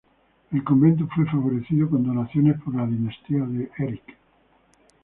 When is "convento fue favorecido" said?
0.63-1.87